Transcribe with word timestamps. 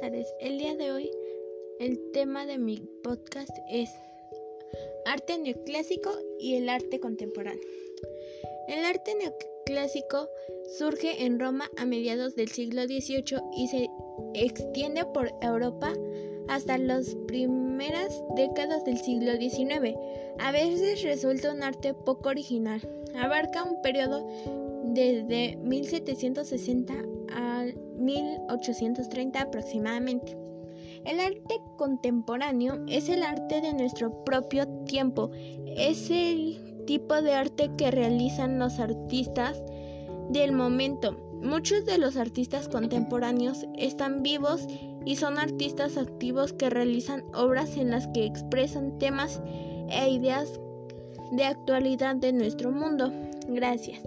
tardes. 0.00 0.34
El 0.40 0.58
día 0.58 0.74
de 0.74 0.90
hoy 0.90 1.10
el 1.78 2.10
tema 2.12 2.46
de 2.46 2.58
mi 2.58 2.78
podcast 3.02 3.56
es 3.70 3.90
arte 5.06 5.38
neoclásico 5.38 6.10
y 6.40 6.54
el 6.56 6.68
arte 6.68 6.98
contemporáneo. 6.98 7.62
El 8.68 8.84
arte 8.84 9.14
neoclásico 9.14 10.28
surge 10.78 11.24
en 11.24 11.38
Roma 11.38 11.70
a 11.76 11.86
mediados 11.86 12.34
del 12.34 12.48
siglo 12.48 12.82
XVIII 12.82 13.40
y 13.56 13.68
se 13.68 13.88
extiende 14.34 15.04
por 15.04 15.30
Europa 15.40 15.92
hasta 16.48 16.76
las 16.78 17.14
primeras 17.28 18.20
décadas 18.34 18.84
del 18.84 18.98
siglo 18.98 19.36
XIX. 19.36 19.96
A 20.40 20.50
veces 20.50 21.02
resulta 21.02 21.52
un 21.52 21.62
arte 21.62 21.94
poco 21.94 22.30
original. 22.30 22.80
Abarca 23.14 23.62
un 23.62 23.80
periodo 23.82 24.26
desde 24.92 25.56
1760 25.56 27.11
al 27.36 27.74
1830 27.98 29.40
aproximadamente. 29.40 30.36
El 31.04 31.18
arte 31.18 31.60
contemporáneo 31.76 32.84
es 32.86 33.08
el 33.08 33.22
arte 33.24 33.60
de 33.60 33.74
nuestro 33.74 34.24
propio 34.24 34.68
tiempo. 34.84 35.30
Es 35.76 36.10
el 36.10 36.84
tipo 36.86 37.20
de 37.20 37.34
arte 37.34 37.70
que 37.76 37.90
realizan 37.90 38.58
los 38.58 38.78
artistas 38.78 39.62
del 40.30 40.52
momento. 40.52 41.16
Muchos 41.42 41.84
de 41.86 41.98
los 41.98 42.16
artistas 42.16 42.68
contemporáneos 42.68 43.66
están 43.76 44.22
vivos 44.22 44.66
y 45.04 45.16
son 45.16 45.38
artistas 45.38 45.96
activos 45.96 46.52
que 46.52 46.70
realizan 46.70 47.24
obras 47.34 47.76
en 47.76 47.90
las 47.90 48.06
que 48.08 48.24
expresan 48.24 48.98
temas 48.98 49.42
e 49.90 50.08
ideas 50.08 50.60
de 51.32 51.44
actualidad 51.44 52.14
de 52.14 52.32
nuestro 52.32 52.70
mundo. 52.70 53.12
Gracias. 53.48 54.00